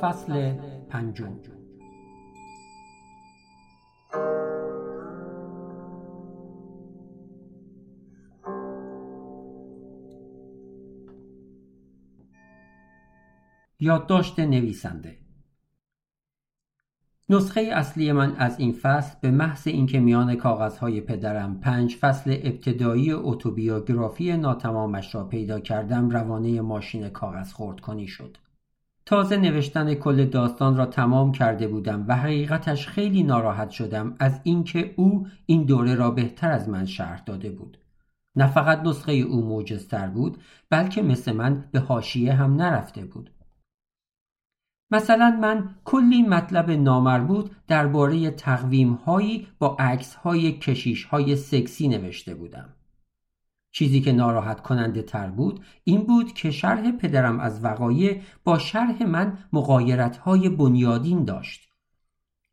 [0.00, 0.54] فصل
[0.88, 1.32] پنجم.
[13.80, 15.18] یادداشت نویسنده.
[17.30, 23.12] نسخه اصلی من از این فصل به محض اینکه میان کاغذهای پدرم پنج فصل ابتدایی
[23.12, 28.36] اتوبیوگرافی ناتمامش را پیدا کردم روانه ماشین کاغذ خورد کنی شد.
[29.08, 34.94] تازه نوشتن کل داستان را تمام کرده بودم و حقیقتش خیلی ناراحت شدم از اینکه
[34.96, 37.78] او این دوره را بهتر از من شرح داده بود
[38.36, 40.38] نه فقط نسخه او موجزتر بود
[40.70, 43.30] بلکه مثل من به حاشیه هم نرفته بود
[44.90, 52.34] مثلا من کلی مطلب نامربوط درباره تقویم هایی با عکس های کشیش های سکسی نوشته
[52.34, 52.74] بودم.
[53.72, 59.02] چیزی که ناراحت کننده تر بود این بود که شرح پدرم از وقایع با شرح
[59.02, 61.68] من مقایرت های بنیادین داشت.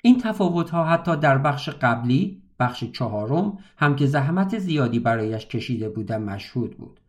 [0.03, 5.89] این تفاوت ها حتی در بخش قبلی بخش چهارم هم که زحمت زیادی برایش کشیده
[5.89, 6.99] بودم مشهود بود.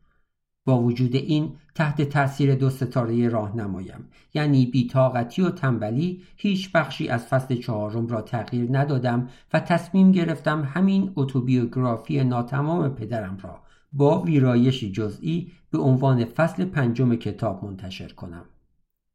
[0.67, 7.27] با وجود این تحت تاثیر دو ستاره راهنمایم یعنی بیتاقتی و تنبلی هیچ بخشی از
[7.27, 13.61] فصل چهارم را تغییر ندادم و تصمیم گرفتم همین اتوبیوگرافی ناتمام پدرم را
[13.97, 18.45] با ویرایشی جزئی به عنوان فصل پنجم کتاب منتشر کنم.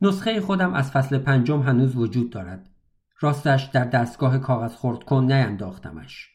[0.02, 2.70] نسخه خودم از فصل پنجم هنوز وجود دارد.
[3.20, 6.30] راستش در دستگاه کاغذ خورد کن نینداختمش.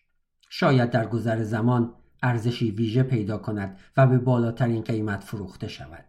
[0.50, 6.04] شاید در گذر زمان ارزشی ویژه پیدا کند و به بالاترین قیمت فروخته شود.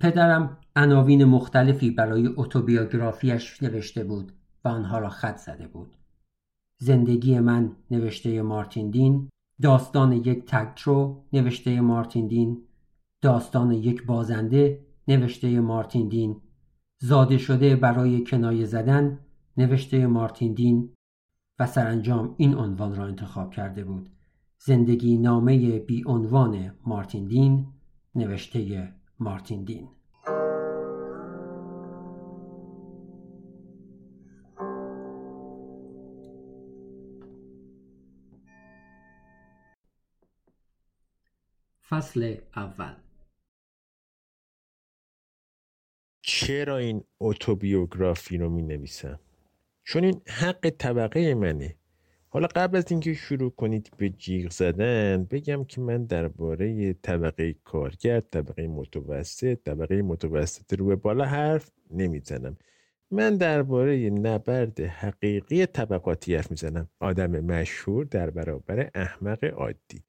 [0.00, 4.32] پدرم عناوین مختلفی برای اتوبیوگرافیش نوشته بود
[4.64, 5.96] و آنها را خط زده بود.
[6.78, 9.28] زندگی من نوشته مارتین دین
[9.62, 12.62] داستان یک تکترو نوشته مارتین دین.
[13.20, 16.40] داستان یک بازنده نوشته مارتین دین.
[16.98, 19.18] زاده شده برای کنایه زدن
[19.56, 20.94] نوشته مارتین دین.
[21.58, 24.10] و سرانجام این عنوان را انتخاب کرده بود.
[24.58, 27.66] زندگی نامه بی عنوان مارتین دین
[28.14, 29.88] نوشته مارتین دین.
[41.92, 42.94] فصل اول.
[46.22, 49.20] چرا این اتوبیوگرافی رو می نویسم؟
[49.84, 51.76] چون این حق طبقه منه.
[52.28, 58.20] حالا قبل از اینکه شروع کنید به جیغ زدن بگم که من درباره طبقه کارگر
[58.20, 62.56] طبقه متوسط طبقه متوسط رو به بالا حرف نمی‌زنم.
[63.10, 66.88] من درباره نبرد حقیقی طبقاتی حرف می‌زنم.
[67.00, 70.04] آدم مشهور در برابر احمق عادی.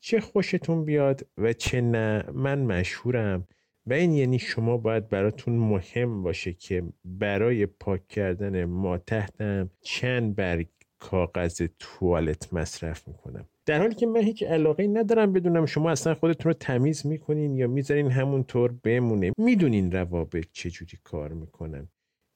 [0.00, 3.48] چه خوشتون بیاد و چه نه من مشهورم.
[3.86, 10.36] و این یعنی شما باید براتون مهم باشه که برای پاک کردن ما تحتم چند
[10.36, 10.68] برگ
[10.98, 13.48] کاغذ توالت مصرف می‌کنم.
[13.66, 17.66] در حالی که من هیچ علاقه ندارم بدونم شما اصلا خودتون رو تمیز می‌کنین یا
[17.66, 19.32] می‌ذارین همونطور بمونه.
[19.38, 21.88] می‌دونین روابط چجوری کار می‌کنن.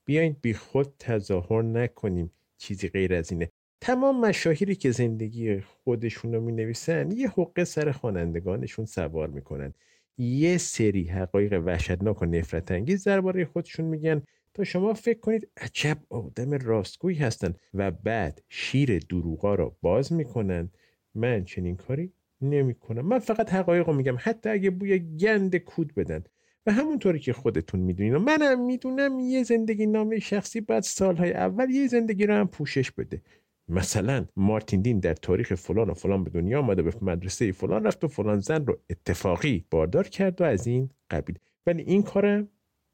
[0.04, 2.30] بیاین بی خود تظاهر نکنیم.
[2.58, 3.50] چیزی غیر از اینه.
[3.84, 9.74] تمام مشاهیری که زندگی خودشون رو می نویسن یه حقه سر خوانندگانشون سوار می‌کنن.
[10.18, 14.22] یه سری حقایق وحشتناک و نفرت انگیز درباره خودشون میگن
[14.54, 20.70] تا شما فکر کنید عجب آدم راستگویی هستن و بعد شیر دروغا را باز می‌کنن.
[21.14, 23.06] من چنین کاری نمی‌کنم.
[23.06, 24.16] من فقط حقایق رو میگم.
[24.18, 26.24] حتی اگه بوی گند کود بدن.
[26.66, 31.70] و همونطوری که خودتون می‌دونین و منم می‌دونم یه زندگی نامه شخصی بعد سالهای اول
[31.70, 33.22] یه زندگی رو هم پوشش بده.
[33.68, 38.04] مثلا مارتین دین در تاریخ فلان و فلان به دنیا آمده به مدرسه فلان رفت
[38.04, 41.38] و فلان زن رو اتفاقی باردار کرد و از این قبیل.
[41.66, 42.48] ولی این کارم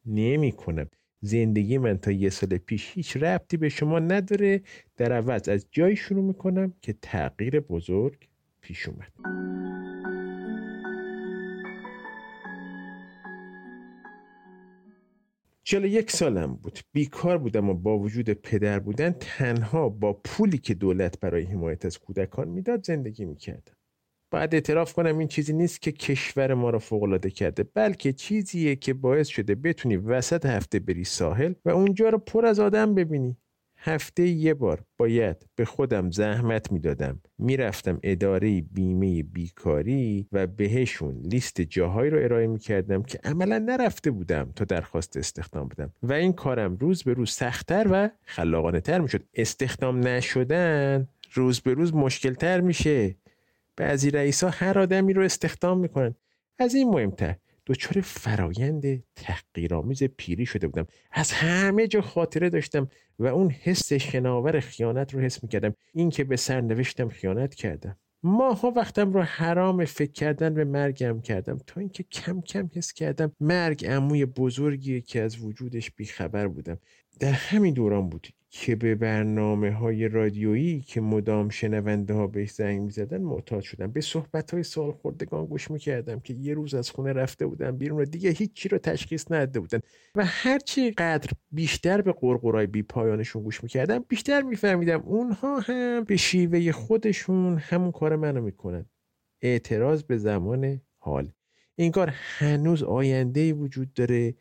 [0.07, 0.87] نمی کنم
[1.21, 4.63] زندگی من تا یه سال پیش هیچ ربطی به شما نداره.
[4.97, 8.29] در عوض از جایی شروع می‌کنم که تغییر بزرگ
[8.61, 9.50] پیش اومد.
[15.71, 16.79] چلا یک سالم بود.
[16.93, 21.99] بیکار بودم و با وجود پدر بودن تنها با پولی که دولت برای حمایت از
[21.99, 23.73] کودکان می‌داد زندگی می‌کردم.
[24.33, 28.95] باید اعتراف کنم این چیزی نیست که کشور ما را فوقالعاده کرده بلکه چیزیه که
[28.95, 33.37] باعث شده بتونی وسط هفته بری ساحل و اونجا رو پر از آدم ببینی.
[33.83, 37.21] هفته یه بار باید به خودم زحمت می‌دادم.
[37.39, 44.53] می‌رفتم اداره بیمه بیکاری و بهشون لیست جاهایی رو ارائه می‌کردم که عملا نرفته بودم
[44.57, 45.93] تا درخواست استخدام بدم.
[46.03, 49.23] و این کارم روز به روز سختتر و خلاقانه تر می‌شد.
[49.35, 53.17] استخدام نشدن روز به روز مشکلتر میشه.
[53.77, 56.15] بعضی رئیس ها هر آدمی رو استخدام می‌کنن.
[56.59, 57.37] از این مهمتر.
[57.71, 60.87] دچار فرایند تحقیرآمیز پیری شده بودم.
[61.13, 62.89] از همه جا خاطره داشتم
[63.19, 65.75] و اون حس شناور خیانت رو حس می‌کردم.
[65.95, 67.97] این که به سرنوشتم خیانت کردم.
[68.23, 71.59] ماها وقتم رو حرام فکر کردن به مرگم کردم.
[71.67, 76.79] تا اینکه کم کم حس کردم مرگ عموی بزرگیه که از وجودش بیخبر بودم.
[77.21, 82.81] در همین دوران بود که به برنامه های رادیویی که مدام شنونده ها بهش زنگ
[82.81, 83.93] می زدن معتاد شدم.
[83.93, 87.77] به صحبت های سال خوردگان گوش می کردم که یه روز از خونه رفته بودم
[87.77, 89.81] بیرون و دیگه هیچی رو تشخیص نداده بودن.
[90.15, 96.05] و هرچی قدر بیشتر به قرقرای بی پایانشون گوش می کردم بیشتر میفهمیدم اونها هم
[96.05, 98.87] به شیوه خودشون همون کار منو می‌کنن.
[99.43, 101.33] اعتراض به زمان حال.
[101.77, 104.35] این کار هنوز آینده وجود داره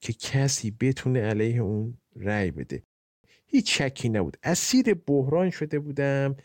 [0.00, 2.82] که کسی بتونه علیه اون رأی بده.
[3.52, 4.36] هیچ شکی نبود.
[4.42, 6.36] اسیر بحران شده بودم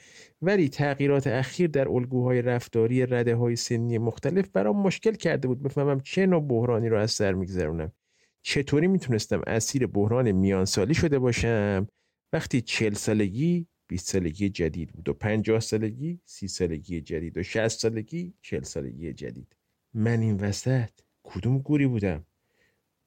[0.41, 5.99] ولی تغییرات اخیر در الگوهای رفتاری رده های سنی مختلف برام مشکل کرده بود بفهمم
[5.99, 7.91] چه نوع بحرانی رو از سر میگذرونم.
[8.41, 11.87] چطوری می‌تونستم اسیر بحران میان سالی شده باشم؟
[12.33, 17.67] وقتی چل سالگی 20 سالگی جدید بود و 50 سالگی 30 سالگی جدید و 60
[17.67, 19.55] سالگی 40 سالگی جدید.
[19.93, 20.89] من این وسط
[21.23, 22.25] کدوم گوری بودم؟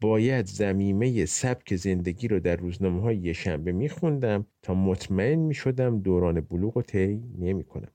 [0.01, 6.41] باید زمیمه سبک زندگی رو در روزنامه های یه شنبه میخوندم تا مطمئن می‌شدم دوران
[6.41, 7.93] بلوغ رو طی نمی کنم.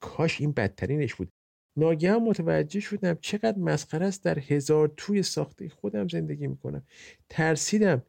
[0.00, 1.28] کاش این بدترینش بود
[1.76, 6.82] ناگهان متوجه شدم چقدر مسخره است در هزار توی ساخته خودم زندگی می‌کنم
[7.28, 8.02] ترسیدم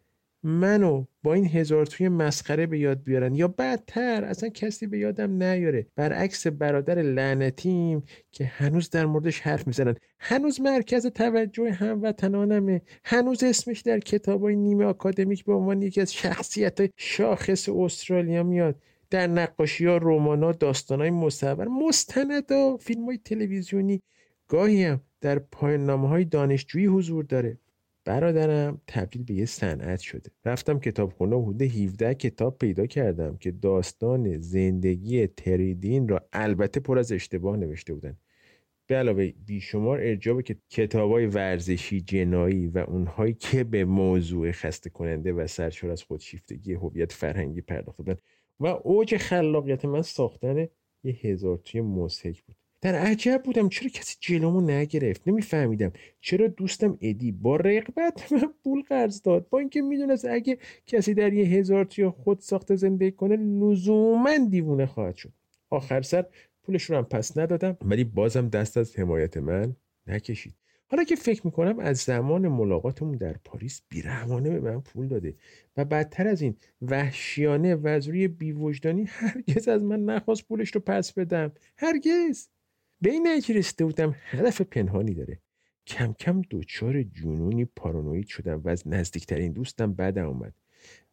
[0.48, 5.44] منو با این هزار توی مسخره به یاد بیارن یا بدتر اصلا کسی به یادم
[5.44, 5.88] نیاره.
[5.96, 9.96] برعکس برادر لعنتیم که هنوز در موردش حرف می‌زنن.
[10.20, 12.82] هنوز مرکز توجه هموطنانمه.
[13.04, 18.76] هنوز اسمش در کتابای نیمه آکادمیک به عنوان یکی از شخصیت شاخص استرالیا میاد.
[19.10, 21.68] در نقاشی ها رومان ها داستان های مصور.
[21.68, 24.02] مستند و فیلم های تلویزیونی.
[24.48, 27.58] گاهی هم در پایان های دانشجویی حضور داره.
[28.08, 30.32] برادرم تبدیل به یه صنعت شده.
[30.46, 37.12] رفتم کتابخونه حدود 17 کتاب پیدا کردم که داستان زندگی تریدین را البته پر از
[37.12, 38.18] اشتباه نوشته بودن.
[38.88, 45.34] به علاوه بیشمار ارجاب که کتابای ورزشی جنایی و اونهایی که به موضوع خسته کننده
[45.34, 48.20] و سرشار از خودشیفتگی هویت فرهنگی پرداخته بودن.
[48.60, 50.68] و اوج خلاقیت من ساختن
[51.04, 52.56] یه هزار توی موسیک بود.
[52.82, 53.70] در عجب بودم.
[53.70, 55.92] چرا کسی جلومو نگرفت؟ نمیفهمیدم.
[56.22, 61.34] چرا دوستم ادی با رقبت من پول قرض داد؟ با اینکه می‌دونست اگه کسی در
[61.34, 65.34] یه هزار توی خود ساخته زندگی کنه لزوما دیوونه خواهد شد.
[65.70, 66.26] آخر سر
[66.64, 67.78] پولش رو هم پس ندادم.
[67.82, 69.76] ولی بازم دست از حمایت من
[70.08, 70.56] نکشید.
[70.90, 75.36] حالا که فکر می‌کنم از زمان ملاقاتمون در پاریس بیرحمانه به من پول داده
[75.78, 80.82] و بدتر از این وحشیانه و از روی بیوجدانی هرگز از من نخواست پولش رو
[80.82, 81.52] پس بدم.
[81.78, 82.48] هرگز!
[83.02, 85.40] به این نتیجه رسیده بودم هدف پنهانی داره.
[85.88, 90.54] کم کم دچار جنونی پارانوید شدم و از نزدیکترین دوستم بدم اومد.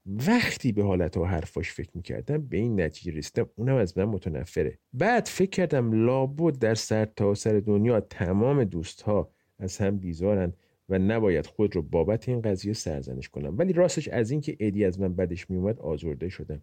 [0.06, 4.78] وقتی به حالت و حرفاش فکر می‌کردم به این نتیجه رسیدم اونم از من متنفره.
[4.92, 10.52] بعد فکر کردم لابد در سر تا سر دنیا تمام دوستها از هم بیزارن
[10.88, 13.58] و نباید خود رو بابت این قضیه سرزنش کنم.
[13.58, 16.62] ولی راستش از اینکه ادی از من بدش میومد آزرده شدم.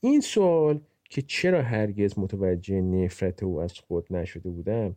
[0.00, 4.96] این سوال که چرا هرگز متوجه نفرت او از خود نشده بودم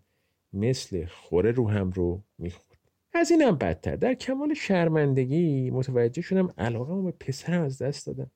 [0.53, 2.79] مثل خوره رو هم رو می‌خورد.
[3.13, 3.95] از اینم بدتر.
[3.95, 8.31] در کمال شرمندگی متوجه شدم علاقه به پسرم از دست دادم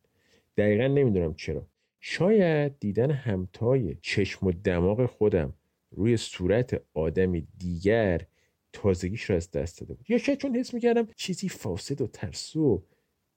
[0.58, 1.68] دقیقا نمی‌دونم چرا.
[2.00, 5.54] شاید دیدن همتای چشم و دماغ خودم
[5.92, 8.22] روی صورت آدمی دیگر
[8.74, 10.10] تازگیش رو از دست داده بود.
[10.10, 12.80] یا شاید چون حس می‌کردم چیزی فاسد و ترسو و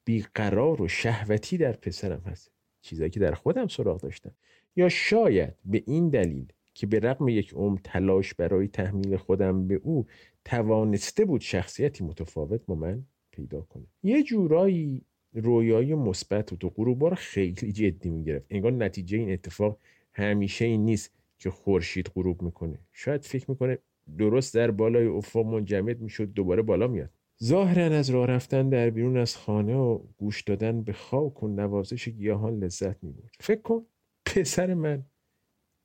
[0.04, 2.50] بیقرار و شهوتی در پسرم هست.
[2.80, 4.34] چیزایی که در خودم سراغ داشتم.
[4.76, 9.74] یا شاید به این دلیل که به رغم یک عمر تلاش برای تحمیل خودم به
[9.74, 10.06] او
[10.44, 13.86] توانسته بود شخصیتی متفاوت با من پیدا کنه.
[14.02, 18.46] یه جورایی رویای مثبت و تو غروبا رو خیلی جدی می‌گرفت.
[18.50, 19.78] انگار نتیجه این اتفاق
[20.12, 22.78] همیشه این نیست که خورشید غروب می‌کنه.
[22.92, 23.78] شاید فکر می‌کنه
[24.18, 27.10] درست در بالای افق منجمد می‌شد دوباره بالا میاد.
[27.44, 32.08] ظاهرا از راه رفتن در بیرون از خانه و گوش دادن به خاک و نوازش
[32.08, 33.86] گیاهان لذت می بود فکر کن
[34.26, 35.04] پسر من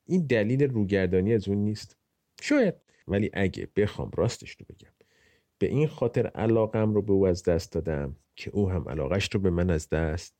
[0.06, 1.96] این دلیل روگردانی از اون نیست.
[2.40, 2.74] شاید
[3.08, 4.92] ولی اگه بخوام راستش رو بگم.
[5.58, 9.40] به این خاطر علاقم رو به او از دست دادم که او هم علاقش رو
[9.40, 10.34] به من از دست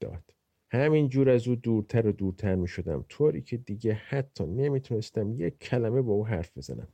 [0.00, 0.34] داد.
[0.70, 5.58] همین جور از او دورتر و دورتر می شدم طوری که دیگه حتی نمی‌تونستم یک
[5.58, 6.88] کلمه با او حرف بزنم.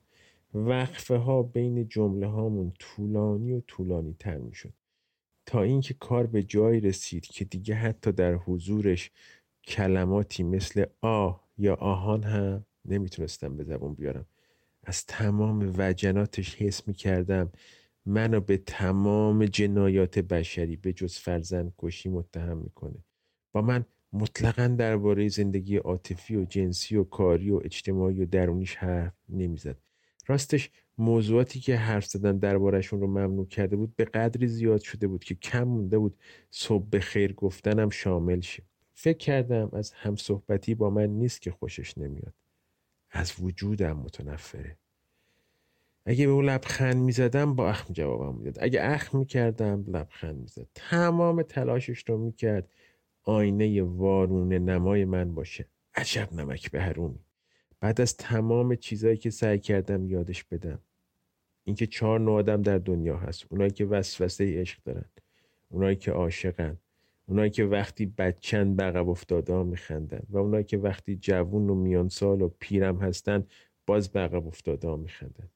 [0.55, 4.73] وقفه ها بین جمله هامون طولانی و طولانی تر می شد
[5.47, 9.11] تا اینکه کار به جایی رسید که دیگه حتی در حضورش
[9.65, 14.27] کلماتی مثل آه یا آهان هم نمی‌تونستم به زبون بیارم.
[14.85, 17.53] از تمام وجناتش حس می کردم
[18.07, 23.05] منو به تمام جنایات بشری به جز فرزند کشی متهم می‌کنه.
[23.53, 29.13] با من مطلقا درباره زندگی عاطفی و جنسی و کاری و اجتماعی و درونیش حرف
[29.29, 29.77] نمی‌زد.
[30.33, 35.25] راستش موضوعاتی که حرف زدن دربارهشون رو ممنوع کرده بود به قدری زیاد شده بود
[35.25, 36.19] که کم مونده بود.
[36.51, 38.63] صبح به خیر گفتنم شامل شه.
[38.95, 42.35] فکر کردم از همصحبتی با من نیست که خوشش نمیاد.
[43.11, 44.77] از وجودم متنفره.
[46.07, 48.59] اگه به اون لبخند می‌زدم با اخم جوابم می‌داد.
[48.61, 50.67] اگه اخم می‌کردم لبخند می‌زد.
[50.75, 52.73] تمام تلاشش رو می‌کرد.
[53.23, 55.69] آینه وارونه نمای من باشه.
[55.95, 57.25] عجب نمک به هرومی
[57.83, 60.79] بعد از تمام چیزایی که سعی کردم یادش بدم.
[61.65, 63.47] اینکه چهار نوع آدم در دنیا هست.
[63.51, 65.05] اونایی که وسوسه عشق دارن.
[65.69, 66.79] اونایی که عاشقن.
[67.27, 70.23] اونایی که وقتی بچن به افتاده میخندن.
[70.31, 73.47] و اونایی که وقتی جوون و میان سال و پیرم هستن
[73.87, 75.49] باز به افتاده میخندن.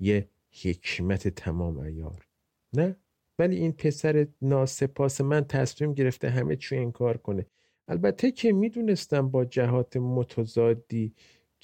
[0.00, 0.28] یه
[0.62, 2.26] حکمت تمام ایار
[2.72, 2.96] نه؟
[3.38, 7.46] ولی این پسر ناسپاس من تصمیم گرفته همه چی انکار کنه.
[7.88, 11.14] البته که می‌دونستم با جهات متضادی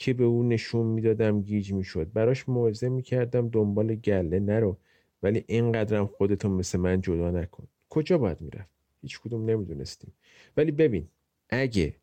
[0.03, 2.13] که به او نشون می‌دادم گیج می‌شد.
[2.13, 4.79] براش موعظه می‌کردم دنبال گله نرو
[5.23, 7.69] ولی اینقدرم خودتو مثل من جدا نکن.
[7.89, 8.71] کجا باید می‌رفت؟
[9.03, 10.13] هیچ کدوم نمی‌دونستیم.
[10.57, 11.09] ولی ببین
[11.51, 11.97] اگه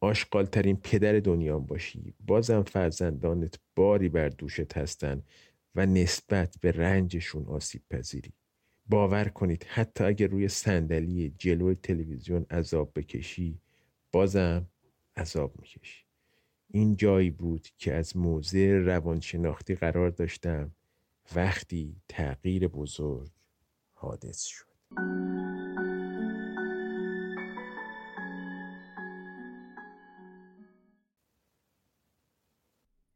[0.00, 5.22] آشغالترین پدر دنیا باشی بازم فرزندانت باری بر دوشت هستن
[5.74, 8.32] و نسبت به رنجشون آسیب پذیری.
[8.88, 13.60] باور کنید حتی اگر روی صندلی جلوی تلویزیون عذاب بکشی
[14.12, 14.66] بازم
[15.16, 16.05] عذاب می‌کشی.
[16.68, 20.72] این جایی بود که از موضع روانشناختی قرار داشتم
[21.36, 23.30] وقتی تغییر بزرگ
[23.92, 24.66] حادث شد.